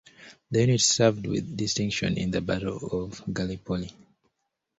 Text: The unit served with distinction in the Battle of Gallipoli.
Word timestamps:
The 0.49 0.61
unit 0.61 0.81
served 0.81 1.27
with 1.27 1.55
distinction 1.55 2.17
in 2.17 2.31
the 2.31 2.41
Battle 2.41 2.79
of 3.05 3.21
Gallipoli. 3.31 3.93